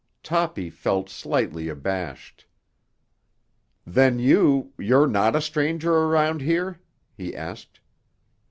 Toppy 0.23 0.71
felt 0.71 1.11
slightly 1.11 1.69
abashed. 1.69 2.47
"Then 3.85 4.17
you—you're 4.17 5.05
not 5.05 5.35
a 5.35 5.41
stranger 5.41 5.93
around 5.93 6.41
here?" 6.41 6.79
he 7.13 7.35
asked. 7.35 7.79